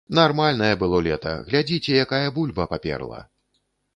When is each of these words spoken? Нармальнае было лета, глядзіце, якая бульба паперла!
Нармальнае 0.17 0.69
было 0.83 1.01
лета, 1.07 1.33
глядзіце, 1.51 1.91
якая 2.07 2.27
бульба 2.37 2.67
паперла! 2.75 3.23